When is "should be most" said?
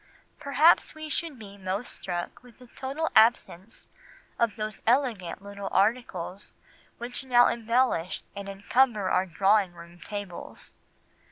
1.09-1.91